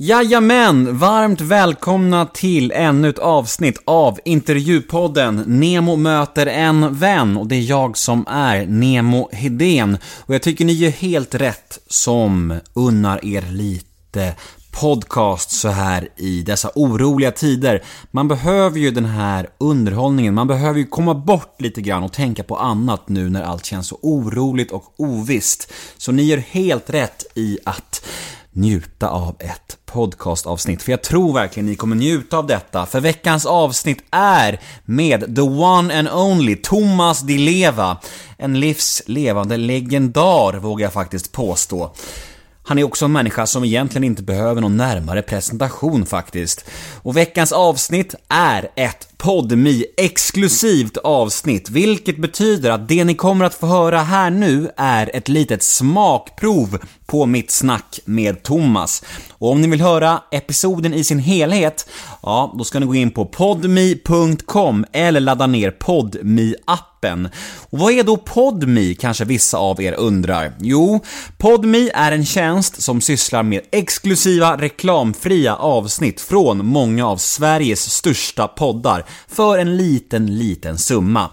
Jajamän! 0.00 0.98
Varmt 0.98 1.40
välkomna 1.40 2.26
till 2.26 2.72
ännu 2.72 3.08
ett 3.08 3.18
avsnitt 3.18 3.82
av 3.84 4.18
intervjupodden 4.24 5.42
Nemo 5.46 5.96
möter 5.96 6.46
en 6.46 6.94
vän 6.94 7.36
och 7.36 7.46
det 7.46 7.56
är 7.56 7.60
jag 7.70 7.96
som 7.96 8.26
är 8.28 8.66
Nemo 8.66 9.28
Hedén 9.32 9.98
och 10.26 10.34
jag 10.34 10.42
tycker 10.42 10.64
ni 10.64 10.72
gör 10.72 10.90
helt 10.90 11.34
rätt 11.34 11.78
som 11.86 12.60
unnar 12.74 13.24
er 13.24 13.42
lite 13.42 14.34
podcast 14.80 15.50
så 15.50 15.68
här 15.68 16.08
i 16.16 16.42
dessa 16.42 16.70
oroliga 16.74 17.30
tider. 17.30 17.82
Man 18.10 18.28
behöver 18.28 18.78
ju 18.78 18.90
den 18.90 19.04
här 19.04 19.48
underhållningen, 19.58 20.34
man 20.34 20.46
behöver 20.46 20.78
ju 20.78 20.86
komma 20.86 21.14
bort 21.14 21.60
lite 21.60 21.80
grann 21.80 22.02
och 22.02 22.12
tänka 22.12 22.42
på 22.42 22.56
annat 22.56 23.08
nu 23.08 23.30
när 23.30 23.42
allt 23.42 23.64
känns 23.64 23.88
så 23.88 23.98
oroligt 24.02 24.72
och 24.72 24.94
ovisst. 24.96 25.72
Så 25.96 26.12
ni 26.12 26.22
gör 26.22 26.38
helt 26.38 26.90
rätt 26.90 27.24
i 27.34 27.58
att 27.64 28.04
njuta 28.52 29.08
av 29.08 29.36
ett 29.38 29.77
podcastavsnitt, 29.92 30.82
för 30.82 30.92
jag 30.92 31.02
tror 31.02 31.32
verkligen 31.32 31.66
ni 31.66 31.76
kommer 31.76 31.96
njuta 31.96 32.38
av 32.38 32.46
detta, 32.46 32.86
för 32.86 33.00
veckans 33.00 33.46
avsnitt 33.46 34.04
är 34.10 34.60
med 34.84 35.36
the 35.36 35.42
one 35.42 35.98
and 35.98 36.08
only 36.08 36.56
Thomas 36.56 37.20
Di 37.20 37.38
Leva, 37.38 37.96
en 38.36 38.60
livslevande 38.60 39.56
legendar 39.56 40.58
vågar 40.58 40.86
jag 40.86 40.92
faktiskt 40.92 41.32
påstå. 41.32 41.94
Han 42.68 42.78
är 42.78 42.84
också 42.84 43.04
en 43.04 43.12
människa 43.12 43.46
som 43.46 43.64
egentligen 43.64 44.04
inte 44.04 44.22
behöver 44.22 44.60
någon 44.60 44.76
närmare 44.76 45.22
presentation 45.22 46.06
faktiskt. 46.06 46.64
Och 47.02 47.16
veckans 47.16 47.52
avsnitt 47.52 48.14
är 48.28 48.68
ett 48.74 49.08
podmi 49.16 49.84
exklusivt 49.96 50.96
avsnitt, 50.96 51.70
vilket 51.70 52.18
betyder 52.18 52.70
att 52.70 52.88
det 52.88 53.04
ni 53.04 53.14
kommer 53.14 53.44
att 53.44 53.54
få 53.54 53.66
höra 53.66 53.98
här 53.98 54.30
nu 54.30 54.70
är 54.76 55.10
ett 55.16 55.28
litet 55.28 55.62
smakprov 55.62 56.78
på 57.06 57.26
mitt 57.26 57.50
snack 57.50 58.00
med 58.04 58.42
Thomas. 58.42 59.04
Och 59.30 59.50
om 59.50 59.60
ni 59.60 59.68
vill 59.68 59.80
höra 59.80 60.22
episoden 60.30 60.94
i 60.94 61.04
sin 61.04 61.18
helhet, 61.18 61.88
ja, 62.22 62.54
då 62.58 62.64
ska 62.64 62.78
ni 62.78 62.86
gå 62.86 62.94
in 62.94 63.10
på 63.10 63.26
podmi.com 63.26 64.84
eller 64.92 65.20
ladda 65.20 65.46
ner 65.46 65.70
podmi 65.70 66.54
appen. 66.64 66.97
Och 67.70 67.78
vad 67.78 67.92
är 67.92 68.02
då 68.02 68.16
Podmi, 68.16 68.94
kanske 68.94 69.24
vissa 69.24 69.58
av 69.58 69.82
er 69.82 69.92
undrar? 69.92 70.52
Jo, 70.60 71.04
Podmi 71.38 71.90
är 71.94 72.12
en 72.12 72.24
tjänst 72.24 72.82
som 72.82 73.00
sysslar 73.00 73.42
med 73.42 73.60
exklusiva 73.72 74.56
reklamfria 74.56 75.56
avsnitt 75.56 76.20
från 76.20 76.66
många 76.66 77.06
av 77.06 77.16
Sveriges 77.16 77.90
största 77.90 78.48
poddar 78.48 79.04
för 79.28 79.58
en 79.58 79.76
liten, 79.76 80.38
liten 80.38 80.78
summa. 80.78 81.30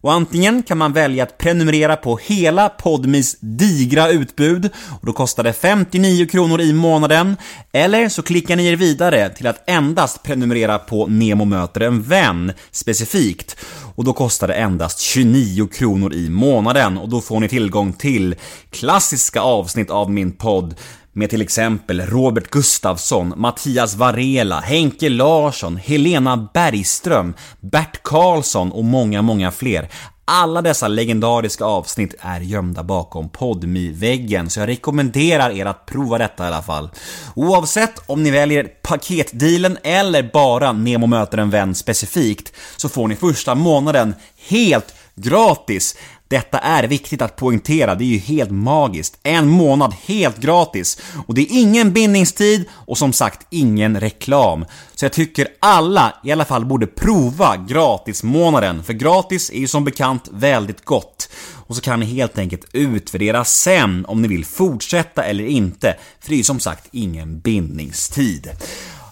Och 0.00 0.12
antingen 0.12 0.62
kan 0.62 0.78
man 0.78 0.92
välja 0.92 1.22
att 1.22 1.38
prenumerera 1.38 1.96
på 1.96 2.18
hela 2.22 2.68
Podmis 2.68 3.36
digra 3.40 4.08
utbud 4.08 4.70
och 5.00 5.06
då 5.06 5.12
kostar 5.12 5.44
det 5.44 5.52
59 5.52 6.26
kronor 6.26 6.60
i 6.60 6.72
månaden. 6.72 7.36
Eller 7.72 8.08
så 8.08 8.22
klickar 8.22 8.56
ni 8.56 8.66
er 8.66 8.76
vidare 8.76 9.28
till 9.28 9.46
att 9.46 9.70
endast 9.70 10.22
prenumerera 10.22 10.78
på 10.78 11.06
Nemo 11.06 11.44
möter 11.44 11.80
en 11.80 12.02
vän 12.02 12.52
specifikt 12.70 13.56
och 13.94 14.04
då 14.04 14.12
kostar 14.12 14.48
det 14.48 14.54
endast 14.54 15.00
29 15.00 15.66
kronor 15.66 16.14
i 16.14 16.30
månaden 16.30 16.98
och 16.98 17.08
då 17.08 17.20
får 17.20 17.40
ni 17.40 17.48
tillgång 17.48 17.92
till 17.92 18.34
klassiska 18.70 19.40
avsnitt 19.40 19.90
av 19.90 20.10
min 20.10 20.32
podd 20.32 20.74
med 21.18 21.30
till 21.30 21.42
exempel 21.42 22.00
Robert 22.00 22.50
Gustafsson, 22.50 23.34
Mattias 23.36 23.94
Varela, 23.94 24.60
Henke 24.60 25.08
Larsson, 25.08 25.76
Helena 25.76 26.48
Bergström, 26.54 27.34
Bert 27.60 28.02
Karlsson 28.02 28.72
och 28.72 28.84
många, 28.84 29.22
många 29.22 29.50
fler. 29.50 29.88
Alla 30.24 30.62
dessa 30.62 30.88
legendariska 30.88 31.64
avsnitt 31.64 32.14
är 32.20 32.40
gömda 32.40 32.82
bakom 32.82 33.28
podmi 33.28 33.92
väggen 33.92 34.50
så 34.50 34.60
jag 34.60 34.68
rekommenderar 34.68 35.50
er 35.50 35.66
att 35.66 35.86
prova 35.86 36.18
detta 36.18 36.44
i 36.44 36.46
alla 36.46 36.62
fall. 36.62 36.90
Oavsett 37.34 38.02
om 38.06 38.22
ni 38.22 38.30
väljer 38.30 38.64
paketdealen 38.64 39.78
eller 39.82 40.30
bara 40.32 40.72
Nemo 40.72 41.06
möter 41.06 41.38
en 41.38 41.50
vän 41.50 41.74
specifikt, 41.74 42.52
så 42.76 42.88
får 42.88 43.08
ni 43.08 43.16
första 43.16 43.54
månaden 43.54 44.14
helt 44.48 44.94
gratis. 45.14 45.96
Detta 46.28 46.58
är 46.58 46.82
viktigt 46.82 47.22
att 47.22 47.36
poängtera, 47.36 47.94
det 47.94 48.04
är 48.04 48.06
ju 48.06 48.18
helt 48.18 48.50
magiskt. 48.50 49.18
En 49.22 49.48
månad 49.48 49.94
helt 50.04 50.38
gratis. 50.38 51.00
Och 51.26 51.34
det 51.34 51.40
är 51.40 51.60
ingen 51.60 51.92
bindningstid 51.92 52.64
och 52.72 52.98
som 52.98 53.12
sagt 53.12 53.46
ingen 53.50 54.00
reklam. 54.00 54.64
Så 54.94 55.04
jag 55.04 55.12
tycker 55.12 55.48
alla 55.60 56.14
i 56.24 56.32
alla 56.32 56.44
fall 56.44 56.64
borde 56.64 56.86
prova 56.86 57.56
gratismånaden, 57.56 58.84
för 58.84 58.92
gratis 58.92 59.50
är 59.50 59.58
ju 59.58 59.68
som 59.68 59.84
bekant 59.84 60.28
väldigt 60.32 60.84
gott. 60.84 61.28
Och 61.66 61.76
så 61.76 61.82
kan 61.82 62.00
ni 62.00 62.06
helt 62.06 62.38
enkelt 62.38 62.66
utvärdera 62.72 63.44
sen 63.44 64.06
om 64.06 64.22
ni 64.22 64.28
vill 64.28 64.44
fortsätta 64.44 65.24
eller 65.24 65.46
inte, 65.46 65.96
för 66.20 66.28
det 66.28 66.34
är 66.34 66.38
ju 66.38 66.44
som 66.44 66.60
sagt 66.60 66.88
ingen 66.90 67.40
bindningstid. 67.40 68.50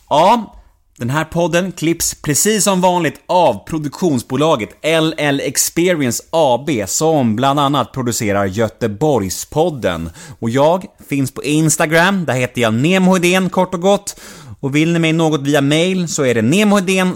Ja, 0.09 0.56
den 0.99 1.11
här 1.11 1.25
podden 1.25 1.73
klipps 1.73 2.15
precis 2.15 2.65
som 2.65 2.81
vanligt 2.81 3.21
av 3.27 3.65
produktionsbolaget 3.65 4.69
LL 4.83 5.41
Experience 5.41 6.23
AB 6.31 6.71
som 6.87 7.37
bland 7.37 7.61
annat 7.61 7.93
producerar 7.93 8.47
Göteborgspodden. 8.47 10.11
Och 10.39 10.51
jag 10.51 10.85
finns 11.09 11.31
på 11.31 11.45
Instagram, 11.45 12.25
där 12.25 12.35
heter 12.35 12.61
jag 12.61 12.75
Nemohedén 12.75 13.51
kort 13.51 13.75
och 13.75 13.81
gott. 13.81 14.21
Och 14.61 14.77
vill 14.77 14.93
ni 14.93 14.99
mig 14.99 15.13
något 15.13 15.41
via 15.41 15.61
mail 15.61 16.09
så 16.09 16.25
är 16.25 16.35
det 16.35 16.43
nemohedén 16.43 17.15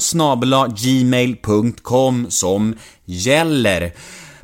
gmail.com 0.77 2.27
som 2.29 2.75
gäller. 3.05 3.93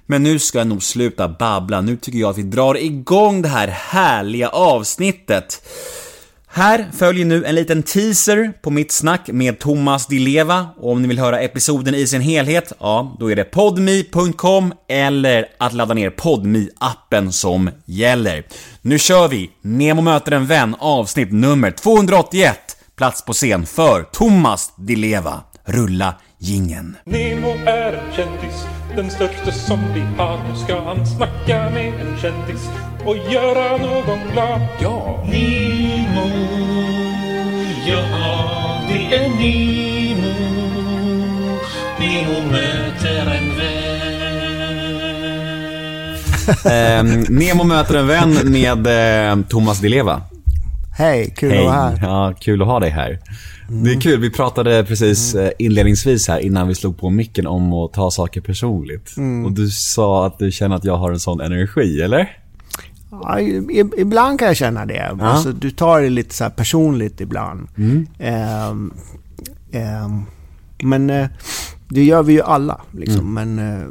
Men 0.07 0.23
nu 0.23 0.39
ska 0.39 0.59
jag 0.59 0.67
nog 0.67 0.83
sluta 0.83 1.29
babbla, 1.29 1.81
nu 1.81 1.97
tycker 1.97 2.19
jag 2.19 2.31
att 2.31 2.39
vi 2.39 2.43
drar 2.43 2.77
igång 2.77 3.43
det 3.43 3.49
här 3.49 3.69
härliga 3.69 4.49
avsnittet. 4.49 5.63
Här 6.57 6.87
följer 6.93 7.27
nu 7.27 7.45
en 7.45 7.55
liten 7.55 7.83
teaser 7.83 8.53
på 8.63 8.71
mitt 8.71 8.93
snack 8.93 9.29
med 9.33 9.59
Thomas 9.59 10.07
Di 10.07 10.19
Leva 10.19 10.67
och 10.77 10.93
om 10.93 11.03
ni 11.03 11.09
vill 11.09 11.19
höra 11.19 11.41
episoden 11.41 11.95
i 11.95 12.07
sin 12.07 12.21
helhet, 12.21 12.73
ja, 12.81 13.17
då 13.21 13.31
är 13.31 13.37
det 13.37 13.45
podmi.com 13.45 14.75
eller 14.89 15.47
att 15.59 15.73
ladda 15.73 15.95
ner 15.95 16.11
podmi 16.11 16.69
appen 16.79 17.33
som 17.33 17.71
gäller. 17.85 18.47
Nu 18.83 18.99
kör 18.99 19.29
vi! 19.29 19.51
Nemo 19.63 20.03
möter 20.03 20.33
en 20.33 20.47
vän 20.47 20.77
avsnitt 20.79 21.33
nummer 21.33 21.71
281, 21.71 22.59
plats 22.97 23.25
på 23.25 23.33
scen 23.33 23.67
för 23.67 24.03
Thomas 24.03 24.73
Di 24.77 24.97
Leva. 24.97 25.41
Rulla 25.65 26.15
gingen. 26.39 26.97
Nemo 27.05 27.55
är 27.67 27.93
en 27.93 28.13
kändis, 28.17 28.67
den 28.97 29.11
största 29.11 29.53
som 29.53 29.81
vi 29.95 30.01
har. 30.01 30.49
Nu 30.49 30.57
ska 30.65 30.81
han 30.81 31.07
snacka 31.07 31.71
med 31.71 32.01
en 32.01 32.19
kändis 32.21 32.69
och 33.05 33.17
göra 33.33 33.77
någon 33.77 34.19
glad. 34.33 34.61
Ja! 34.81 35.25
Nemo, 36.17 36.31
ja 37.87 38.03
det 38.89 39.17
är 39.17 39.29
Nemo. 39.29 40.33
Nemo 42.01 42.51
möter 42.51 43.27
en 43.37 43.57
vän. 43.57 43.97
Eh, 46.67 47.05
Nemo 47.29 47.65
möter 47.65 47.95
en 47.95 48.07
vän 48.07 48.37
med 48.45 48.87
eh, 49.31 49.47
Thomas 49.49 49.81
Di 49.81 49.89
Leva. 49.89 50.23
Hej, 50.99 51.35
kul 51.37 51.51
Hej. 51.51 51.59
att 51.59 51.65
vara 51.65 51.75
här. 51.75 51.99
Ja, 52.03 52.35
kul 52.41 52.63
att 52.63 52.69
ha 52.69 52.81
dig 52.81 52.91
här. 52.91 53.19
Det 53.69 53.91
är 53.91 54.01
kul, 54.01 54.21
vi 54.21 54.31
pratade 54.31 54.85
precis 54.85 55.35
eh, 55.35 55.51
inledningsvis 55.59 56.29
här 56.29 56.39
innan 56.39 56.69
vi 56.69 56.75
slog 56.75 56.99
på 56.99 57.11
micken 57.11 57.47
om 57.47 57.73
att 57.73 57.93
ta 57.93 58.11
saker 58.11 58.41
personligt. 58.41 59.15
Och 59.45 59.53
du 59.53 59.71
sa 59.71 60.27
att 60.27 60.39
du 60.39 60.51
känner 60.53 60.77
att 60.77 60.85
jag 60.85 60.97
har 60.97 61.13
en 61.13 61.21
sån 61.21 61.41
energi, 61.41 62.01
eller? 62.03 62.37
Ja, 63.11 63.41
ibland 63.97 64.39
kan 64.39 64.49
jag 64.49 64.57
känna 64.57 64.87
det. 64.87 65.17
Alltså, 65.21 65.53
du 65.53 65.71
tar 65.71 66.01
det 66.01 66.09
lite 66.09 66.35
så 66.35 66.45
här 66.45 66.51
personligt 66.51 67.21
ibland. 67.21 67.69
Ehm, 68.19 68.93
ehm, 69.73 70.23
men 70.83 71.11
eh, 71.11 71.29
det 71.89 72.05
gör 72.05 72.23
vi 72.23 72.33
ju 72.33 72.43
alla. 72.43 72.81
Liksom. 72.91 73.35
Men 73.35 73.59
eh, 73.59 73.87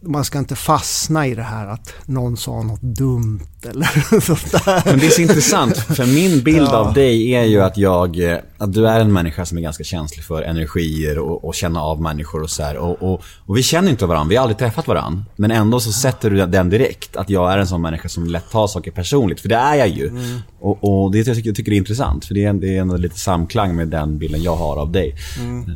man 0.00 0.24
ska 0.24 0.38
inte 0.38 0.56
fastna 0.56 1.26
i 1.26 1.34
det 1.34 1.42
här 1.42 1.66
att 1.66 1.92
någon 2.06 2.36
sa 2.36 2.62
något 2.62 2.82
dumt 2.82 3.40
eller 3.70 4.20
sånt 4.20 4.52
där. 4.64 4.82
Men 4.86 4.98
det 4.98 5.06
är 5.06 5.10
så 5.10 5.20
intressant, 5.20 5.76
för 5.78 6.06
min 6.06 6.42
bild 6.42 6.68
Ja. 6.72 6.76
av 6.76 6.94
dig 6.94 7.34
är 7.34 7.44
ju 7.44 7.60
att 7.62 7.76
jag, 7.76 8.30
eh, 8.32 8.38
att 8.58 8.72
du 8.72 8.88
är 8.88 9.00
en 9.00 9.12
människa 9.12 9.44
som 9.46 9.58
är 9.58 9.62
ganska 9.62 9.84
känslig 9.84 10.24
för 10.24 10.42
energier 10.42 11.18
och, 11.18 11.44
och 11.44 11.54
känna 11.54 11.80
av 11.82 12.00
människor 12.02 12.42
och 12.42 12.50
så 12.50 12.62
här. 12.62 12.76
Och, 12.76 13.02
och, 13.02 13.22
och 13.46 13.56
vi 13.56 13.62
känner 13.62 13.90
inte 13.90 14.06
varandra, 14.06 14.28
vi 14.28 14.36
har 14.36 14.42
aldrig 14.42 14.58
träffat 14.58 14.86
varandra. 14.88 15.24
Men 15.36 15.50
ändå 15.50 15.80
så 15.80 15.92
sätter 15.92 16.30
du 16.30 16.46
den 16.46 16.70
direkt, 16.70 17.16
att 17.16 17.30
jag 17.30 17.52
är 17.52 17.58
en 17.58 17.66
sån 17.66 17.82
människa 17.82 18.08
som 18.08 18.24
lätt 18.26 18.50
tar 18.50 18.66
saker 18.66 18.90
personligt. 18.90 19.40
För 19.40 19.48
det 19.48 19.54
är 19.56 19.74
jag 19.74 19.88
ju. 19.88 20.10
Och, 20.60 21.04
och 21.04 21.12
det 21.12 21.18
jag 21.26 21.36
tycker, 21.36 21.48
jag 21.48 21.56
tycker 21.56 21.72
är 21.72 21.76
intressant, 21.76 22.24
för 22.24 22.34
det 22.34 22.44
är, 22.44 22.52
det 22.52 22.76
är 22.76 22.80
ändå 22.80 22.96
lite 22.96 23.18
samklang 23.18 23.76
med 23.76 23.88
den 23.88 24.18
bilden 24.18 24.42
jag 24.42 24.56
har 24.56 24.76
av 24.76 24.92
dig. 24.92 25.16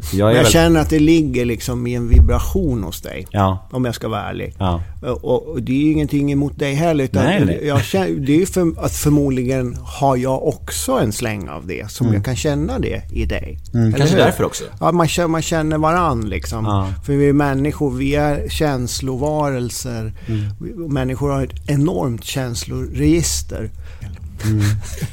Så 0.03 0.17
jag 0.17 0.31
Jag 0.35 0.43
väl- 0.43 0.53
känner 0.53 0.81
att 0.81 0.91
det 0.91 0.99
ligger 0.99 1.45
liksom 1.45 1.87
i 1.87 1.95
en 1.95 2.09
vibration 2.09 2.83
hos 2.85 3.01
dig. 3.03 3.27
Ja. 3.31 3.69
Om 3.71 3.85
jag 3.89 3.95
ska 3.95 4.09
vara 4.09 4.21
ärlig. 4.21 4.55
Ja. 4.59 4.83
Och, 5.03 5.47
och 5.47 5.63
det 5.63 5.73
är 5.73 5.85
ju 5.85 5.93
ingenting 5.93 6.33
emot 6.33 6.59
dig 6.59 6.75
heller. 6.75 7.05
Utan 7.05 7.25
Nej, 7.25 7.45
nej. 7.45 7.67
Jag 7.67 7.85
känner, 7.85 8.11
det 8.11 8.33
är 8.33 8.39
ju 8.39 8.47
för 8.47 8.85
att 8.85 8.93
förmodligen 8.93 9.77
har 9.83 10.17
jag 10.17 10.47
också 10.47 10.93
en 10.93 11.13
släng 11.13 11.49
av 11.49 11.67
det. 11.67 11.91
Som 11.91 12.15
jag 12.15 12.25
kan 12.25 12.37
känna 12.37 12.79
det 12.79 13.03
i 13.13 13.25
dig. 13.25 13.59
Mm. 13.75 13.93
kanske 13.93 14.17
hur? 14.17 14.25
därför 14.25 14.45
också. 14.45 14.65
Ja, 14.81 14.93
man 14.93 15.09
känner, 15.09 15.29
man 15.29 15.43
känner 15.43 15.79
varann 15.79 16.29
liksom. 16.29 16.65
Ja. 16.65 16.93
För 17.07 17.13
vi 17.13 17.29
är 17.29 17.33
människor, 17.33 17.91
vi 17.91 18.15
är 18.15 18.49
känslovarelser. 18.49 20.13
Mm. 20.27 20.93
Människor 20.93 21.31
har 21.31 21.45
ett 21.45 21.71
enormt 21.71 22.25
känsloregister. 22.25 23.71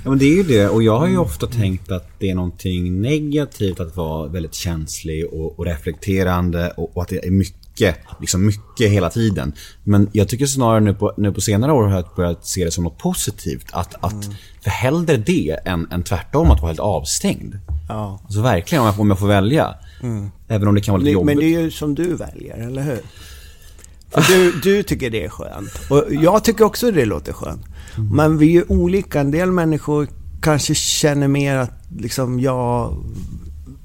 Ja, 0.04 0.10
men 0.10 0.18
det 0.18 0.26
är 0.26 0.36
ju 0.36 0.44
det. 0.44 0.70
Och 0.70 0.84
jag 0.84 1.00
har 1.00 1.08
ju 1.08 1.18
ofta 1.18 1.48
tänkt 1.48 1.92
att 1.92 2.10
det 2.20 2.30
är 2.30 2.36
någonting 2.36 3.02
negativt 3.02 3.80
att 3.80 3.96
vara 3.96 4.28
väldigt 4.28 4.54
känslig 4.54 5.26
och, 5.26 5.60
och 5.60 5.66
reflekterande 5.66 6.70
och, 6.70 6.98
och 6.98 7.04
att 7.04 7.10
det 7.10 7.26
är 7.26 7.32
mycket, 7.32 7.65
liksom 8.20 8.46
mycket 8.46 8.92
hela 8.92 9.10
tiden. 9.10 9.54
Men 9.84 10.10
jag 10.12 10.28
tycker 10.28 10.46
snarare 10.46 10.80
nu 10.80 10.94
på, 10.94 11.14
nu 11.18 11.32
på 11.32 11.42
senare 11.42 11.72
år 11.72 11.84
har 11.84 11.96
jag 11.96 12.06
börjat 12.16 12.46
se 12.46 12.66
det 12.66 12.72
som 12.72 12.84
något 12.84 12.98
positivt. 12.98 13.66
Att, 13.72 13.96
att 14.06 14.30
för 14.62 14.70
hellre 14.70 15.18
det 15.18 15.60
än, 15.66 15.88
än 15.92 16.04
tvärtom 16.04 16.52
att 16.52 16.62
vara 16.62 16.70
helt 16.70 16.80
avstängd. 16.80 17.60
Ja. 17.90 18.20
Alltså 18.24 18.42
verkligen 18.42 18.82
om 18.82 18.88
jag, 18.88 19.00
om 19.00 19.10
jag 19.10 19.20
får 19.20 19.28
välja. 19.28 19.76
Även 20.48 20.68
om 20.68 20.76
det 20.76 20.82
kan 20.82 20.92
vara 20.92 21.00
lite 21.02 21.12
jobbigt. 21.12 21.26
men 21.26 21.38
det 21.38 21.56
är 21.56 21.60
ju 21.60 21.72
som 21.72 21.96
du 21.96 22.16
väljer, 22.16 22.58
eller 22.58 22.84
hur? 22.84 23.00
För 24.10 24.22
du, 24.34 24.52
du 24.52 24.84
tycker 24.84 25.10
det 25.10 25.26
är 25.26 25.30
skönt. 25.30 25.72
Och 25.90 26.04
jag 26.10 26.44
tycker 26.44 26.64
också 26.64 26.92
det 26.92 27.06
låter 27.06 27.34
skönt. 27.34 27.66
Men 28.12 28.38
vi 28.38 28.48
är 28.48 28.52
ju 28.52 28.66
olika. 28.68 29.20
En 29.20 29.32
del 29.32 29.52
människor 29.52 30.08
kanske 30.42 30.76
känner 30.76 31.28
mer 31.28 31.56
att 31.56 31.72
liksom, 31.98 32.40
jag 32.40 33.04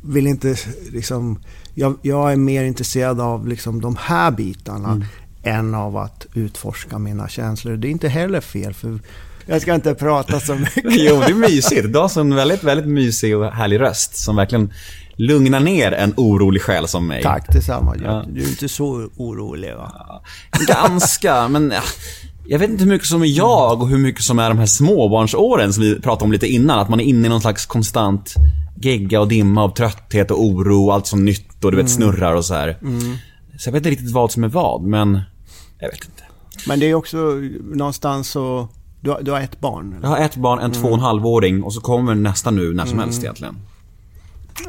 vill 0.03 0.27
inte... 0.27 0.57
Liksom, 0.93 1.39
jag, 1.81 1.99
jag 2.03 2.33
är 2.33 2.37
mer 2.37 2.65
intresserad 2.65 3.21
av 3.21 3.49
liksom, 3.49 3.81
de 3.81 3.97
här 4.01 4.31
bitarna 4.31 5.07
än 5.43 5.75
av 5.75 5.97
att 5.97 6.27
utforska 6.35 6.99
mina 6.99 7.29
känslor. 7.29 7.77
Det 7.77 7.89
är 7.89 7.91
inte 7.91 8.09
heller 8.09 8.41
fel, 8.41 8.75
för 8.75 8.99
jag 9.47 9.63
ska 9.63 9.75
inte 9.75 9.95
prata 9.95 10.41
så 10.41 10.55
mycket. 10.55 10.85
Jo, 10.85 11.21
det 11.21 11.33
är 11.33 11.35
mysigt. 11.35 11.93
Du 11.93 11.99
har 11.99 12.21
en 12.21 12.35
väldigt, 12.35 12.65
väldigt 12.65 12.87
mysig 12.87 13.37
och 13.37 13.53
härlig 13.53 13.81
röst 13.81 14.17
som 14.17 14.37
verkligen 14.37 14.73
lugnar 15.17 15.61
ner 15.61 15.93
en 15.93 16.15
orolig 16.17 16.63
själ 16.63 16.89
som 16.89 17.07
mig. 17.07 17.23
Tack 17.23 17.53
detsamma. 17.53 17.97
Ja. 18.05 18.25
Du 18.29 18.43
är 18.43 18.49
inte 18.49 18.69
så 18.69 19.09
orolig 19.17 19.75
va? 19.75 20.23
Ganska, 20.67 21.49
men 21.49 21.71
ja, 21.71 21.83
jag 22.47 22.59
vet 22.59 22.71
inte 22.71 22.85
hur 22.85 22.91
mycket 22.91 23.09
som 23.09 23.23
är 23.23 23.27
jag 23.27 23.83
och 23.83 23.89
hur 23.89 23.99
mycket 23.99 24.23
som 24.23 24.39
är 24.39 24.49
de 24.49 24.59
här 24.59 24.67
småbarnsåren 24.67 25.73
som 25.73 25.83
vi 25.83 26.01
pratade 26.01 26.25
om 26.25 26.33
lite 26.33 26.47
innan. 26.47 26.79
Att 26.79 26.89
man 26.89 27.01
är 27.01 27.05
inne 27.05 27.27
i 27.27 27.29
någon 27.29 27.41
slags 27.41 27.67
konstant 27.67 28.35
gegga 28.81 29.21
och 29.21 29.29
dimma 29.29 29.63
av 29.65 29.69
trötthet 29.75 30.31
och 30.31 30.45
oro 30.45 30.85
och 30.87 30.95
allt 30.95 31.07
som 31.07 31.25
nytt 31.25 31.65
och 31.65 31.71
du 31.71 31.77
vet 31.77 31.91
snurrar 31.91 32.35
och 32.35 32.45
så 32.45 32.55
här. 32.55 32.79
Så 33.59 33.69
jag 33.69 33.73
vet 33.73 33.81
inte 33.81 33.91
riktigt 33.91 34.11
vad 34.13 34.33
som 34.33 34.45
är 34.45 34.49
vad, 34.49 34.83
men 34.83 35.21
jag 35.79 35.89
vet 35.91 36.05
inte. 36.05 36.23
Men 36.69 36.81
det 36.81 36.87
är 36.91 36.95
också 36.95 37.17
någonstans 37.75 38.29
så... 38.31 38.69
Du, 39.01 39.11
har- 39.11 39.23
du 39.23 39.31
har 39.31 39.41
ett 39.41 39.61
barn? 39.61 39.91
Jag 39.93 39.99
Eller? 39.99 40.09
har 40.09 40.25
ett 40.25 40.37
barn, 40.37 40.59
en 40.59 40.73
två 40.73 40.89
och 40.89 40.95
en 40.95 41.01
halvåring 41.01 41.63
och 41.63 41.73
så 41.75 41.81
kommer 41.81 42.15
nästa 42.15 42.51
nu 42.51 42.73
när 42.75 42.87
som 42.87 42.99
helst 42.99 43.23
egentligen. 43.23 43.57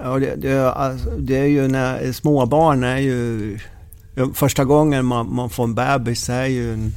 Ja, 0.03 0.19
det, 0.19 0.35
det, 0.35 0.71
alltså, 0.71 1.09
det 1.17 1.37
är 1.37 1.45
ju 1.45 1.67
när 1.67 2.11
småbarn 2.11 2.83
är 2.83 2.97
ju... 2.97 3.59
Första 4.33 4.65
gången 4.65 5.05
man, 5.05 5.35
man 5.35 5.49
får 5.49 5.63
en 5.63 5.75
bebis 5.75 6.29
är 6.29 6.45
ju 6.45 6.73
en... 6.73 6.91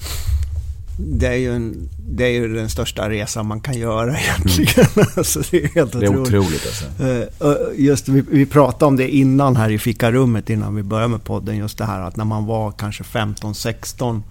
Det 0.97 1.27
är 1.27 1.35
ju, 1.35 1.53
en, 1.57 1.89
det 2.09 2.25
är 2.25 2.31
ju 2.31 2.55
den 2.55 2.69
största 2.69 3.11
resan 3.11 3.47
man 3.47 3.61
kan 3.61 3.75
göra 3.79 4.17
egentligen. 4.21 4.87
alltså, 5.17 5.43
det 5.51 5.65
är 5.65 5.69
helt 5.69 5.93
Det 5.93 5.99
är 6.07 6.09
otroligt. 6.09 6.29
otroligt 6.29 6.67
alltså. 6.67 7.05
Eh, 7.47 7.85
Just 7.85 8.09
vi, 8.09 8.25
vi 8.31 8.47
pratade 8.47 8.85
om 8.85 8.97
det 8.97 9.09
innan 9.17 9.57
här 9.57 9.71
i 9.71 9.79
fikarummet 9.79 10.51
innan 10.51 10.75
vi 10.75 10.83
började 10.83 11.09
med 11.09 11.25
podden. 11.25 11.57
Just 11.57 11.79
det 11.79 11.85
här 11.85 12.01
att 12.01 12.17
när 12.17 12.25
man 12.25 12.47
var 12.47 12.73
kanske 12.73 13.03
15-16 13.05 14.23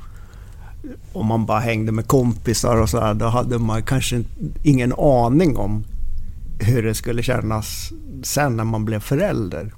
och 1.13 1.25
man 1.25 1.45
bara 1.45 1.59
hängde 1.59 1.91
med 1.91 2.07
kompisar 2.07 2.75
och 2.81 2.89
så 2.89 2.99
här, 2.99 3.13
då 3.13 3.25
hade 3.25 3.57
man 3.59 3.83
kanske 3.83 4.21
ingen 4.63 4.93
aning 4.97 5.57
om 5.57 5.83
hur 6.59 6.83
det 6.83 6.93
skulle 6.93 7.23
kännas 7.23 7.91
sen 8.23 8.57
när 8.57 8.63
man 8.63 8.85
blev 8.85 8.99
förälder. 8.99 9.73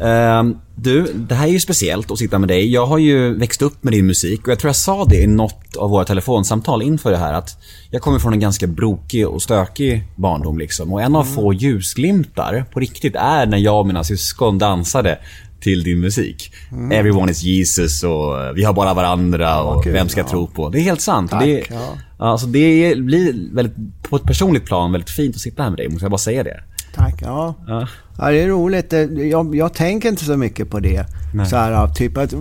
Ehm, 0.00 0.56
du, 0.76 1.12
det 1.14 1.34
här 1.34 1.46
är 1.46 1.52
ju 1.52 1.60
speciellt 1.60 2.10
att 2.10 2.18
sitta 2.18 2.38
med 2.38 2.48
dig. 2.48 2.72
Jag 2.72 2.86
har 2.86 2.98
ju 2.98 3.38
växt 3.38 3.62
upp 3.62 3.84
med 3.84 3.92
din 3.92 4.06
musik 4.06 4.42
och 4.42 4.48
jag 4.48 4.58
tror 4.58 4.68
jag 4.68 4.76
sa 4.76 5.04
det 5.04 5.16
i 5.16 5.26
något 5.26 5.76
av 5.76 5.90
våra 5.90 6.04
telefonsamtal 6.04 6.82
inför 6.82 7.10
det 7.10 7.16
här 7.16 7.32
att 7.32 7.58
jag 7.90 8.02
kommer 8.02 8.18
från 8.18 8.32
en 8.32 8.40
ganska 8.40 8.66
brokig 8.66 9.28
och 9.28 9.42
stökig 9.42 10.04
barndom 10.16 10.58
liksom. 10.58 10.92
Och 10.92 11.02
en 11.02 11.16
av 11.16 11.24
få 11.24 11.52
ljusglimtar 11.52 12.64
på 12.72 12.80
riktigt 12.80 13.16
är 13.16 13.46
när 13.46 13.58
jag 13.58 13.80
och 13.80 13.86
mina 13.86 14.04
syskon 14.04 14.58
dansade 14.58 15.18
till 15.60 15.82
din 15.82 16.00
musik. 16.00 16.52
Everyone 16.92 17.32
is 17.32 17.42
Jesus 17.42 18.02
och 18.02 18.42
eh, 18.42 18.52
vi 18.52 18.64
har 18.64 18.72
bara 18.72 18.94
varandra 18.94 19.62
och 19.62 19.84
kul, 19.84 19.92
vem 19.92 20.08
ska 20.08 20.20
ja. 20.20 20.28
tro 20.28 20.46
på? 20.46 20.68
Det 20.68 20.78
är 20.78 20.82
helt 20.82 21.00
sant. 21.00 21.30
Tack, 21.30 21.44
det, 21.44 21.64
ja. 21.70 21.96
alltså 22.18 22.46
det 22.46 22.98
blir 22.98 23.54
väldigt, 23.54 23.76
på 24.02 24.16
ett 24.16 24.24
personligt 24.24 24.64
plan 24.64 24.92
väldigt 24.92 25.10
fint 25.10 25.34
att 25.34 25.40
sitta 25.40 25.62
här 25.62 25.70
med 25.70 25.78
dig, 25.78 25.88
måste 25.88 26.04
jag 26.04 26.10
bara 26.10 26.18
säga 26.18 26.42
det. 26.42 26.60
Tack. 26.94 27.22
Ja. 27.22 27.54
Ja. 27.66 27.88
Ja, 28.18 28.30
det 28.30 28.42
är 28.42 28.48
roligt. 28.48 28.92
Jag, 29.30 29.54
jag 29.54 29.74
tänker 29.74 30.08
inte 30.08 30.24
så 30.24 30.36
mycket 30.36 30.70
på 30.70 30.80
det. 30.80 31.06
Nej. 31.34 31.46
Så 31.46 31.56
här, 31.56 31.88
typ 31.88 32.16
att, 32.16 32.34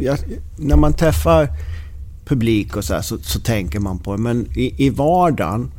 jag, 0.00 0.18
när 0.56 0.76
man 0.76 0.92
träffar 0.92 1.48
publik 2.24 2.76
och 2.76 2.84
så, 2.84 2.94
här, 2.94 3.02
så, 3.02 3.18
så 3.18 3.40
tänker 3.40 3.80
man 3.80 3.98
på 3.98 4.12
det. 4.12 4.22
Men 4.22 4.46
i, 4.54 4.86
i 4.86 4.90
vardagen, 4.90 5.70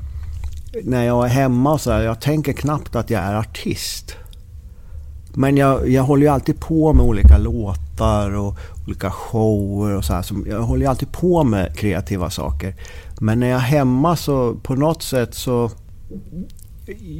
när 0.83 1.05
jag 1.05 1.25
är 1.25 1.29
hemma 1.29 1.73
och 1.73 1.81
så 1.81 1.91
här, 1.91 2.01
jag 2.01 2.21
tänker 2.21 2.53
knappt 2.53 2.95
att 2.95 3.09
jag 3.09 3.21
är 3.21 3.35
artist. 3.35 4.15
Men 5.33 5.57
jag, 5.57 5.89
jag 5.89 6.03
håller 6.03 6.23
ju 6.23 6.29
alltid 6.29 6.59
på 6.59 6.93
med 6.93 7.05
olika 7.05 7.37
låtar 7.37 8.35
och 8.35 8.57
olika 8.87 9.11
shower 9.11 9.95
och 9.95 10.05
så 10.05 10.13
här. 10.13 10.21
Så 10.21 10.35
jag 10.47 10.61
håller 10.61 10.81
ju 10.81 10.89
alltid 10.89 11.11
på 11.11 11.43
med 11.43 11.77
kreativa 11.77 12.29
saker. 12.29 12.75
Men 13.19 13.39
när 13.39 13.47
jag 13.47 13.57
är 13.57 13.63
hemma 13.63 14.15
så 14.15 14.55
på 14.55 14.75
något 14.75 15.03
sätt 15.03 15.35
så 15.35 15.71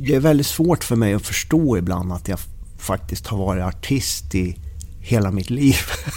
det 0.08 0.16
är 0.16 0.20
väldigt 0.20 0.48
svårt 0.48 0.84
för 0.84 0.96
mig 0.96 1.14
att 1.14 1.26
förstå 1.26 1.78
ibland 1.78 2.14
att 2.14 2.28
jag 2.28 2.40
faktiskt 2.78 3.28
har 3.28 3.38
varit 3.38 3.64
artist 3.64 4.36
i 4.36 4.58
hela 5.00 5.32
mitt 5.32 5.50
liv. 5.50 5.76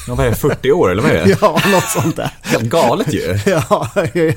Ja, 0.08 0.14
vad 0.14 0.26
är 0.26 0.31
det, 0.31 0.37
40 0.37 0.72
år 0.72 0.90
eller 0.90 1.02
vad 1.02 1.10
är 1.10 1.25
det? 1.25 1.38
ja, 1.40 1.60
något 1.72 1.88
sånt 1.88 2.16
där. 2.16 2.31
Helt 2.43 2.64
galet 2.64 3.14
ju. 3.14 3.38
Ja, 3.46 3.88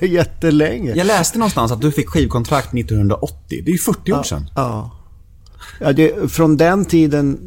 jättelänge. 0.01 0.93
Jag 0.95 1.07
läste 1.07 1.39
någonstans 1.39 1.71
att 1.71 1.81
du 1.81 1.91
fick 1.91 2.09
skivkontrakt 2.09 2.73
1980. 2.73 3.37
Det 3.47 3.69
är 3.69 3.73
ju 3.73 3.77
40 3.77 4.13
år 4.13 4.23
sedan. 4.23 4.49
Ja. 4.55 4.91
ja 5.79 5.93
det, 5.93 6.31
från 6.31 6.57
den 6.57 6.85
tiden, 6.85 7.39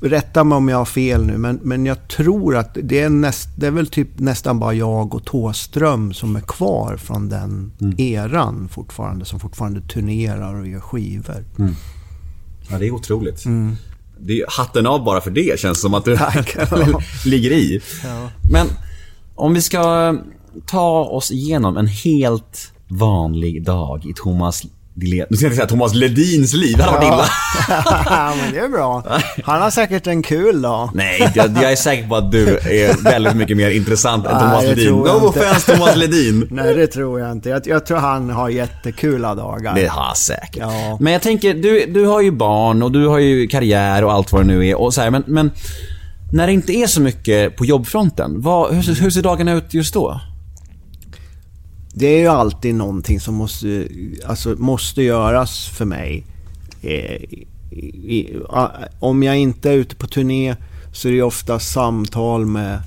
rätta 0.00 0.44
mig 0.44 0.56
om 0.56 0.68
jag 0.68 0.76
har 0.76 0.84
fel 0.84 1.26
nu, 1.26 1.38
men, 1.38 1.60
men 1.62 1.86
jag 1.86 2.08
tror 2.08 2.56
att 2.56 2.76
det 2.82 3.00
är, 3.00 3.08
näst, 3.08 3.48
det 3.56 3.66
är 3.66 3.70
väl 3.70 3.86
typ 3.86 4.08
nästan 4.18 4.58
bara 4.58 4.74
jag 4.74 5.14
och 5.14 5.24
Tåström 5.24 6.14
som 6.14 6.36
är 6.36 6.40
kvar 6.40 6.96
från 6.96 7.28
den 7.28 7.72
eran 7.98 8.68
fortfarande, 8.68 9.24
som 9.24 9.40
fortfarande 9.40 9.80
turnerar 9.80 10.60
och 10.60 10.66
gör 10.66 10.80
skivor. 10.80 11.44
Ja, 12.70 12.78
det 12.78 12.86
är 12.86 12.90
otroligt. 12.90 13.44
Det 14.18 14.40
är 14.40 14.44
hatten 14.48 14.86
av 14.86 15.04
bara 15.04 15.20
för 15.20 15.30
det, 15.30 15.60
känns 15.60 15.80
som 15.80 15.94
att 15.94 16.04
du 16.04 16.16
Tack. 16.16 16.56
ligger 17.24 17.50
i. 17.50 17.80
Ja. 18.04 18.30
Men 18.52 18.66
om 19.34 19.54
vi 19.54 19.62
ska 19.62 20.14
ta 20.66 21.04
oss 21.04 21.30
igenom 21.30 21.76
en 21.76 21.86
helt 21.86 22.72
vanlig 22.88 23.64
dag 23.64 24.06
i 24.06 24.12
Thomas 24.16 24.62
Nu 24.94 25.36
ska 25.36 25.46
jag 25.46 25.54
säga 25.54 25.66
Thomas 25.66 25.94
Ledins 25.94 26.52
liv. 26.54 26.76
Det 26.76 26.82
hade 26.82 26.96
varit 26.98 27.06
illa. 27.06 27.24
Ja, 28.06 28.34
men 28.42 28.52
det 28.54 28.58
är 28.60 28.68
bra. 28.68 29.02
Han 29.44 29.62
har 29.62 29.70
säkert 29.70 30.06
en 30.06 30.22
kul 30.22 30.62
dag. 30.62 30.90
Nej, 30.94 31.32
jag, 31.34 31.50
jag 31.62 31.72
är 31.72 31.76
säker 31.76 32.08
på 32.08 32.16
att 32.16 32.32
du 32.32 32.48
är 32.58 33.02
väldigt 33.04 33.34
mycket 33.36 33.56
mer 33.56 33.70
intressant 33.70 34.26
än 34.26 34.32
Nej, 34.32 34.40
Thomas 34.42 34.62
det 34.64 34.68
Ledin. 34.74 34.94
No 34.94 35.26
offense 35.28 35.72
Thomas 35.72 35.96
Ledin. 35.96 36.48
Nej, 36.50 36.74
det 36.74 36.86
tror 36.86 37.20
jag 37.20 37.32
inte. 37.32 37.48
Jag, 37.48 37.62
jag 37.66 37.86
tror 37.86 37.98
han 37.98 38.30
har 38.30 38.48
jättekula 38.48 39.34
dagar. 39.34 39.74
Det 39.74 39.86
har 39.86 40.06
jag 40.06 40.16
säkert. 40.16 40.56
Ja. 40.60 40.96
Men 41.00 41.12
jag 41.12 41.22
tänker, 41.22 41.54
du, 41.54 41.86
du 41.86 42.06
har 42.06 42.20
ju 42.20 42.30
barn 42.30 42.82
och 42.82 42.92
du 42.92 43.06
har 43.06 43.18
ju 43.18 43.46
karriär 43.48 44.04
och 44.04 44.12
allt 44.12 44.32
vad 44.32 44.42
det 44.42 44.46
nu 44.46 44.66
är. 44.68 44.80
Och 44.80 44.94
så 44.94 45.00
här, 45.00 45.10
men, 45.10 45.24
men 45.26 45.50
när 46.32 46.46
det 46.46 46.52
inte 46.52 46.72
är 46.72 46.86
så 46.86 47.00
mycket 47.00 47.56
på 47.56 47.64
jobbfronten, 47.64 48.40
vad, 48.42 48.74
hur, 48.74 48.82
ser- 48.82 49.02
hur 49.02 49.10
ser 49.10 49.22
dagarna 49.22 49.52
ut 49.52 49.74
just 49.74 49.94
då? 49.94 50.20
Det 52.00 52.06
är 52.06 52.18
ju 52.18 52.26
alltid 52.26 52.74
någonting 52.74 53.20
som 53.20 53.34
måste, 53.34 53.88
alltså, 54.26 54.54
måste 54.58 55.02
göras 55.02 55.68
för 55.68 55.84
mig. 55.84 56.24
Eh, 56.82 57.22
i, 57.72 58.36
om 58.98 59.22
jag 59.22 59.38
inte 59.38 59.70
är 59.70 59.74
ute 59.74 59.96
på 59.96 60.06
turné 60.06 60.56
så 60.92 61.08
är 61.08 61.12
det 61.12 61.22
ofta 61.22 61.58
samtal 61.58 62.46
med 62.46 62.82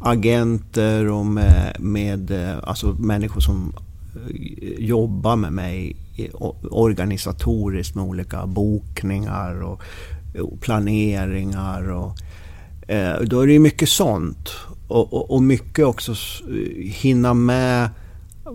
agenter 0.00 1.10
och 1.10 1.26
med, 1.26 1.76
med 1.78 2.30
eh, 2.30 2.56
alltså 2.62 2.86
människor 2.86 3.40
som 3.40 3.72
eh, 4.14 4.84
jobbar 4.84 5.36
med 5.36 5.52
mig 5.52 5.96
organisatoriskt 6.70 7.94
med 7.94 8.04
olika 8.04 8.46
bokningar 8.46 9.62
och, 9.62 9.82
och 10.40 10.60
planeringar. 10.60 11.90
Och, 11.90 12.18
eh, 12.90 13.20
då 13.20 13.40
är 13.40 13.46
det 13.46 13.52
ju 13.52 13.58
mycket 13.58 13.88
sånt. 13.88 14.50
Och, 14.88 15.12
och, 15.12 15.30
och 15.30 15.42
mycket 15.42 15.84
också 15.84 16.12
eh, 16.12 16.90
hinna 16.92 17.34
med 17.34 17.90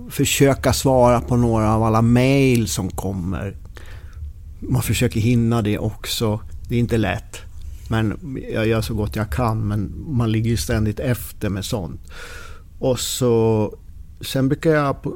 försöka 0.09 0.73
svara 0.73 1.21
på 1.21 1.35
några 1.35 1.73
av 1.73 1.83
alla 1.83 2.01
mejl 2.01 2.67
som 2.67 2.89
kommer. 2.89 3.57
Man 4.59 4.81
försöker 4.81 5.19
hinna 5.19 5.61
det 5.61 5.77
också. 5.77 6.39
Det 6.69 6.75
är 6.75 6.79
inte 6.79 6.97
lätt. 6.97 7.37
Men 7.89 8.37
jag 8.53 8.67
gör 8.67 8.81
så 8.81 8.93
gott 8.93 9.15
jag 9.15 9.31
kan. 9.31 9.67
Men 9.67 10.05
man 10.07 10.31
ligger 10.31 10.49
ju 10.49 10.57
ständigt 10.57 10.99
efter 10.99 11.49
med 11.49 11.65
sånt. 11.65 12.01
Och 12.79 12.99
så... 12.99 13.73
Sen 14.21 14.47
brukar 14.49 14.71
jag 14.71 15.01
på, 15.01 15.13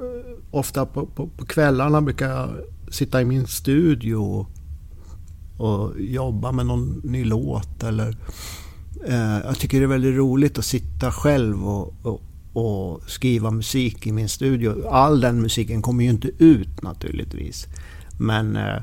ofta 0.51 0.85
på, 0.85 1.05
på, 1.05 1.27
på 1.27 1.45
kvällarna 1.45 2.01
brukar 2.01 2.29
jag 2.29 2.49
sitta 2.89 3.21
i 3.21 3.25
min 3.25 3.47
studio 3.47 4.15
och, 4.15 4.49
och 5.57 6.01
jobba 6.01 6.51
med 6.51 6.65
någon 6.65 7.01
ny 7.03 7.25
låt 7.25 7.83
eller... 7.83 8.17
Eh, 9.07 9.37
jag 9.45 9.57
tycker 9.57 9.79
det 9.79 9.85
är 9.85 9.87
väldigt 9.87 10.15
roligt 10.15 10.57
att 10.57 10.65
sitta 10.65 11.11
själv 11.11 11.67
och, 11.67 11.93
och, 12.01 12.21
och 12.57 13.01
skriva 13.07 13.51
musik 13.51 14.07
i 14.07 14.11
min 14.11 14.29
studio. 14.29 14.87
All 14.87 15.21
den 15.21 15.41
musiken 15.41 15.81
kommer 15.81 16.03
ju 16.03 16.09
inte 16.09 16.29
ut 16.37 16.81
naturligtvis. 16.81 17.67
Men 18.19 18.55
eh, 18.55 18.81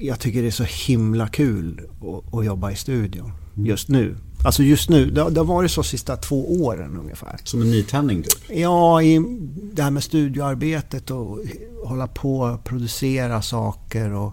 jag 0.00 0.20
tycker 0.20 0.42
det 0.42 0.48
är 0.48 0.50
så 0.50 0.64
himla 0.64 1.28
kul 1.28 1.80
att, 2.00 2.34
att 2.34 2.44
jobba 2.44 2.70
i 2.70 2.76
studion 2.76 3.32
just 3.54 3.88
nu. 3.88 4.16
Alltså 4.44 4.62
just 4.62 4.88
nu, 4.88 5.10
det, 5.10 5.30
det 5.30 5.40
har 5.40 5.44
varit 5.44 5.70
så 5.70 5.82
sista 5.82 6.16
två 6.16 6.64
åren 6.64 6.96
ungefär. 6.96 7.36
Som 7.44 7.62
en 7.62 7.70
nytändning 7.70 8.22
typ? 8.22 8.58
Ja, 8.58 9.02
i 9.02 9.24
det 9.72 9.82
här 9.82 9.90
med 9.90 10.02
studioarbetet 10.02 11.10
och 11.10 11.38
hålla 11.84 12.06
på 12.06 12.40
och 12.40 12.64
producera 12.64 13.42
saker 13.42 14.12
och 14.12 14.32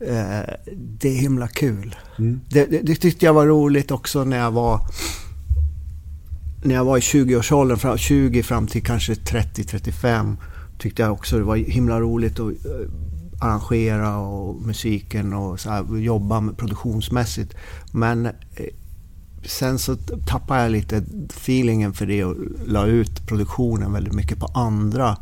eh, 0.00 0.54
det 0.74 1.08
är 1.08 1.20
himla 1.20 1.48
kul. 1.48 1.96
Mm. 2.18 2.40
Det, 2.48 2.64
det, 2.64 2.78
det 2.78 2.94
tyckte 2.94 3.26
jag 3.26 3.34
var 3.34 3.46
roligt 3.46 3.90
också 3.90 4.24
när 4.24 4.38
jag 4.38 4.50
var 4.50 4.80
när 6.62 6.74
jag 6.74 6.84
var 6.84 6.96
i 6.96 7.00
20-årsåldern, 7.00 7.98
20 7.98 8.42
fram 8.42 8.66
till 8.66 8.82
kanske 8.82 9.14
30-35 9.14 10.36
tyckte 10.78 11.02
jag 11.02 11.12
också 11.12 11.38
det 11.38 11.44
var 11.44 11.56
himla 11.56 12.00
roligt 12.00 12.40
att 12.40 12.50
eh, 12.50 12.90
arrangera 13.40 14.18
och 14.18 14.62
musiken 14.62 15.32
och 15.32 15.60
så 15.60 15.70
här, 15.70 15.96
jobba 15.96 16.40
med 16.40 16.56
produktionsmässigt. 16.58 17.54
Men 17.92 18.26
eh, 18.26 18.32
sen 19.44 19.78
så 19.78 19.96
tappade 20.26 20.62
jag 20.62 20.72
lite 20.72 21.04
feelingen 21.30 21.92
för 21.92 22.06
det 22.06 22.24
och 22.24 22.36
la 22.66 22.86
ut 22.86 23.26
produktionen 23.26 23.92
väldigt 23.92 24.14
mycket 24.14 24.38
på 24.38 24.46
andra. 24.46 25.16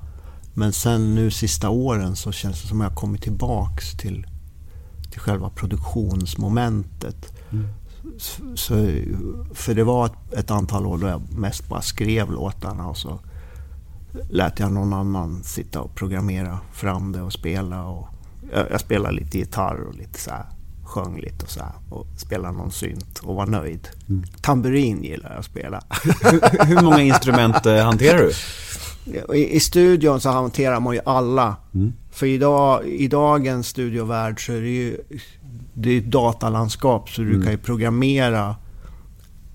Men 0.54 0.72
sen 0.72 1.14
nu 1.14 1.30
sista 1.30 1.68
åren 1.68 2.16
så 2.16 2.32
känns 2.32 2.62
det 2.62 2.68
som 2.68 2.80
att 2.80 2.84
jag 2.84 2.90
har 2.90 2.96
kommit 2.96 3.22
tillbaks 3.22 3.96
till, 3.96 4.26
till 5.10 5.20
själva 5.20 5.50
produktionsmomentet. 5.50 7.32
Mm 7.50 7.66
så, 8.54 8.74
för 9.54 9.74
det 9.74 9.84
var 9.84 10.06
ett, 10.06 10.32
ett 10.32 10.50
antal 10.50 10.86
år 10.86 10.98
då 10.98 11.06
jag 11.06 11.32
mest 11.32 11.68
bara 11.68 11.82
skrev 11.82 12.30
låtarna 12.30 12.86
och 12.88 12.96
så 12.96 13.20
lät 14.28 14.58
jag 14.58 14.72
någon 14.72 14.92
annan 14.92 15.42
sitta 15.42 15.80
och 15.80 15.94
programmera 15.94 16.58
fram 16.72 17.12
det 17.12 17.22
och 17.22 17.32
spela. 17.32 17.84
Och 17.84 18.08
jag, 18.52 18.70
jag 18.70 18.80
spelade 18.80 19.14
lite 19.14 19.38
gitarr 19.38 19.86
och 19.88 19.94
lite 19.94 20.20
så 20.20 20.30
här, 20.30 20.46
sjöng 20.84 21.20
lite 21.20 21.44
och 21.44 21.50
så 21.50 21.60
här, 21.60 21.72
och 21.90 22.06
spelade 22.16 22.56
någon 22.56 22.70
synt 22.70 23.18
och 23.18 23.34
var 23.34 23.46
nöjd. 23.46 23.88
Tamburin 24.40 25.02
gillar 25.02 25.30
jag 25.30 25.38
att 25.38 25.44
spela. 25.44 25.82
hur, 26.22 26.66
hur 26.66 26.82
många 26.82 27.02
instrument 27.02 27.66
eh, 27.66 27.84
hanterar 27.84 28.18
du? 28.18 28.32
I, 29.34 29.56
I 29.56 29.60
studion 29.60 30.20
så 30.20 30.28
hanterar 30.30 30.80
man 30.80 30.94
ju 30.94 31.00
alla. 31.04 31.56
Mm. 31.74 31.92
För 32.10 32.26
idag, 32.26 32.86
i 32.86 33.08
dagens 33.08 33.66
studiovärld 33.68 34.46
så 34.46 34.52
är 34.52 34.60
det 34.60 34.68
ju 34.68 34.96
det 35.74 35.90
är 35.90 35.98
ett 35.98 36.10
datalandskap 36.10 37.10
så 37.10 37.22
du 37.22 37.30
Mm. 37.30 37.42
kan 37.42 37.52
ju 37.52 37.58
programmera 37.58 38.56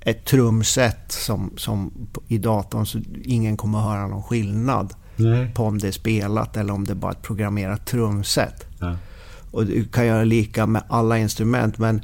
ett 0.01 0.25
trumset 0.25 1.11
som, 1.11 1.51
som 1.57 1.91
i 2.27 2.37
datorn 2.37 2.85
så 2.85 2.99
ingen 3.23 3.57
kommer 3.57 3.77
att 3.79 3.83
höra 3.85 4.07
någon 4.07 4.23
skillnad 4.23 4.93
Nej. 5.15 5.51
på 5.53 5.63
om 5.63 5.77
det 5.77 5.87
är 5.87 5.91
spelat 5.91 6.57
eller 6.57 6.73
om 6.73 6.83
det 6.83 6.93
är 6.93 6.95
bara 6.95 7.11
ett 7.11 7.21
programmerat 7.21 7.85
trumset. 7.85 8.65
Ja. 8.79 8.95
Och 9.51 9.65
du 9.65 9.83
kan 9.85 10.05
göra 10.05 10.23
lika 10.23 10.65
med 10.65 10.83
alla 10.89 11.17
instrument 11.17 11.77
men 11.77 12.01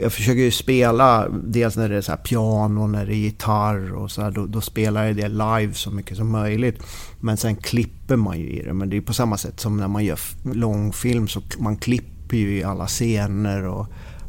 jag 0.00 0.12
försöker 0.12 0.40
ju 0.40 0.50
spela, 0.50 1.28
dels 1.28 1.76
när 1.76 1.88
det 1.88 1.96
är 1.96 2.00
så 2.00 2.16
piano, 2.16 2.86
när 2.86 3.06
det 3.06 3.14
är 3.14 3.16
gitarr 3.16 3.94
och 3.94 4.10
så 4.10 4.22
här, 4.22 4.30
då, 4.30 4.46
då 4.46 4.60
spelar 4.60 5.04
jag 5.04 5.16
det 5.16 5.28
live 5.28 5.74
så 5.74 5.90
mycket 5.90 6.16
som 6.16 6.30
möjligt. 6.30 6.82
Men 7.20 7.36
sen 7.36 7.56
klipper 7.56 8.16
man 8.16 8.38
ju 8.38 8.50
i 8.50 8.62
det. 8.62 8.72
Men 8.72 8.90
det 8.90 8.96
är 8.96 9.00
på 9.00 9.14
samma 9.14 9.38
sätt 9.38 9.60
som 9.60 9.76
när 9.76 9.88
man 9.88 10.04
gör 10.04 10.18
långfilm 10.52 11.28
så 11.28 11.42
man 11.58 11.76
klipper 11.76 12.36
ju 12.36 12.58
i 12.58 12.64
alla 12.64 12.86
scener 12.86 13.66
och 13.66 13.86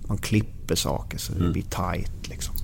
man 0.07 0.17
klipper 0.17 0.75
saker 0.75 1.17
så 1.17 1.33
det 1.33 1.51
blir 1.51 1.63
tight 1.63 2.29
liksom. 2.29 2.55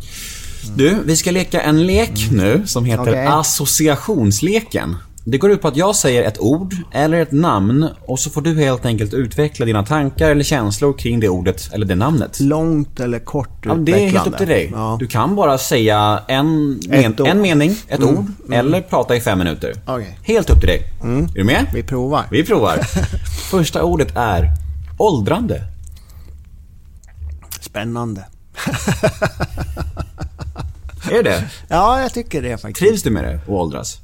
Du, 0.75 0.97
vi 1.05 1.15
ska 1.15 1.31
leka 1.31 1.61
en 1.61 1.87
lek 1.87 2.31
nu 2.31 2.63
som 2.65 2.85
heter 2.85 3.01
Okej. 3.01 3.25
associationsleken. 3.25 4.95
Det 5.25 5.37
går 5.37 5.51
ut 5.51 5.61
på 5.61 5.67
att 5.67 5.75
jag 5.75 5.95
säger 5.95 6.23
ett 6.23 6.39
ord 6.39 6.75
eller 6.91 7.21
ett 7.21 7.31
namn 7.31 7.89
och 8.05 8.19
så 8.19 8.29
får 8.29 8.41
du 8.41 8.59
helt 8.59 8.85
enkelt 8.85 9.13
utveckla 9.13 9.65
dina 9.65 9.85
tankar 9.85 10.29
eller 10.29 10.43
känslor 10.43 10.97
kring 10.97 11.19
det 11.19 11.29
ordet 11.29 11.69
eller 11.73 11.85
det 11.85 11.95
namnet. 11.95 12.39
Långt 12.39 12.99
eller 12.99 13.19
kort 13.19 13.65
Ja, 13.65 13.73
det 13.75 13.91
är 13.91 14.09
helt 14.09 14.27
upp 14.27 14.37
till 14.37 14.47
dig. 14.47 14.71
Ja. 14.73 14.97
Du 14.99 15.07
kan 15.07 15.35
bara 15.35 15.57
säga 15.57 16.23
en, 16.27 16.79
men, 16.89 17.15
en 17.25 17.41
mening, 17.41 17.75
ett 17.87 18.03
ord, 18.03 18.25
eller 18.51 18.81
prata 18.81 19.15
i 19.15 19.21
fem 19.21 19.37
minuter. 19.37 19.73
Okej. 19.85 20.19
Helt 20.23 20.49
upp 20.49 20.59
till 20.59 20.67
dig. 20.67 20.81
Är 21.03 21.33
du 21.33 21.43
med? 21.43 21.65
Vi 21.73 21.83
provar. 21.83 22.25
Vi 22.31 22.43
provar. 22.43 22.77
Första 23.51 23.83
ordet 23.83 24.15
är 24.15 24.51
åldrande. 24.97 25.63
Spännande. 27.61 28.25
Är 31.11 31.23
det? 31.23 31.49
Ja, 31.67 32.01
jag 32.01 32.13
tycker 32.13 32.41
det 32.41 32.57
faktiskt. 32.57 32.79
Trivs 32.79 33.03
du 33.03 33.09
med 33.09 33.23
det, 33.23 33.35
att 33.35 33.49
åldras? 33.49 33.99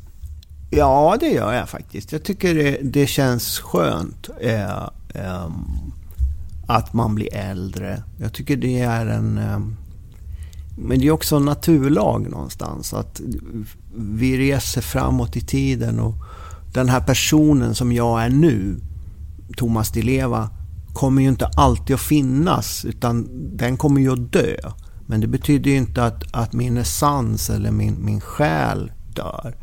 Ja, 0.69 1.17
det 1.19 1.29
gör 1.29 1.53
jag 1.53 1.69
faktiskt. 1.69 2.11
Jag 2.11 2.23
tycker 2.23 2.55
det, 2.55 2.79
det 2.83 3.07
känns 3.07 3.59
skönt 3.59 4.29
eh, 4.41 4.83
eh, 5.13 5.49
att 6.67 6.93
man 6.93 7.15
blir 7.15 7.33
äldre. 7.33 8.03
Jag 8.17 8.33
tycker 8.33 8.57
det 8.57 8.79
är 8.79 9.05
en... 9.05 9.37
Eh, 9.37 9.59
men 10.77 10.99
det 10.99 11.07
är 11.07 11.11
också 11.11 11.35
en 11.35 11.45
naturlag 11.45 12.29
någonstans. 12.29 12.93
Att 12.93 13.21
vi 13.95 14.37
reser 14.37 14.81
framåt 14.81 15.35
i 15.35 15.41
tiden 15.41 15.99
och 15.99 16.15
den 16.73 16.89
här 16.89 17.01
personen 17.01 17.75
som 17.75 17.91
jag 17.91 18.23
är 18.23 18.29
nu, 18.29 18.79
Thomas 19.57 19.91
Di 19.91 20.01
Leva, 20.01 20.49
kommer 20.93 21.21
ju 21.21 21.29
inte 21.29 21.47
alltid 21.47 21.93
att 21.93 22.01
finnas. 22.01 22.85
Utan 22.85 23.27
den 23.57 23.77
kommer 23.77 24.01
ju 24.01 24.13
att 24.13 24.31
dö. 24.31 24.55
Men 25.07 25.21
det 25.21 25.27
betyder 25.27 25.71
ju 25.71 25.77
inte 25.77 26.03
att, 26.03 26.23
att 26.35 26.53
min 26.53 26.77
essens 26.77 27.49
eller 27.49 27.71
min, 27.71 28.05
min 28.05 28.21
själ 28.21 28.91
dör. 29.13 29.55